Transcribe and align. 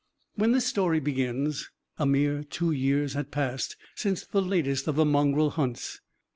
When 0.33 0.51
this 0.51 0.65
story 0.65 0.99
begins, 0.99 1.69
a 1.99 2.07
mere 2.07 2.43
two 2.43 2.71
years 2.71 3.13
had 3.13 3.29
passed 3.29 3.77
since 3.93 4.25
the 4.25 4.41
latest 4.41 4.87
of 4.87 4.95
the 4.95 5.05
mongrel 5.05 5.51
hunts. 5.51 6.01